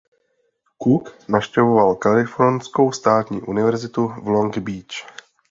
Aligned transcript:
Cook 0.83 1.11
navštěvoval 1.27 1.95
Kalifornskou 1.95 2.91
státní 2.91 3.41
Universitu 3.41 4.07
v 4.07 4.27
Long 4.27 4.57
Beach. 4.57 5.07